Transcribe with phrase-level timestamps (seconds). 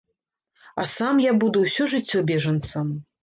[0.83, 2.87] А сам я буду ўсё жыццё бежанцам.